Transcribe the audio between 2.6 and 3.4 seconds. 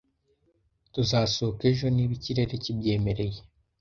kibyemereye.